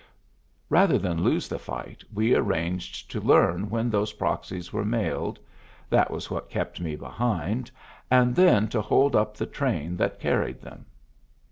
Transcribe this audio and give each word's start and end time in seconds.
Rather 0.67 0.97
than 0.97 1.21
lose 1.23 1.47
the 1.47 1.59
fight, 1.59 2.03
we 2.11 2.33
arranged 2.33 3.11
to 3.11 3.21
learn 3.21 3.69
when 3.69 3.87
those 3.91 4.13
proxies 4.13 4.73
were 4.73 4.83
mailed, 4.83 5.37
that 5.91 6.09
was 6.09 6.31
what 6.31 6.49
kept 6.49 6.81
me 6.81 6.95
behind, 6.95 7.69
and 8.09 8.33
then 8.35 8.67
to 8.67 8.81
hold 8.81 9.15
up 9.15 9.37
the 9.37 9.45
train 9.45 9.95
that 9.95 10.19
carried 10.19 10.59
them." 10.59 10.87